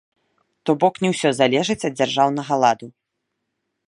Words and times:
То 0.69 0.73
бок, 0.83 0.95
не 1.03 1.11
ўсё 1.13 1.29
залежыць 1.39 1.87
ад 1.89 1.93
дзяржаўнага 1.99 2.53
ладу. 2.65 2.87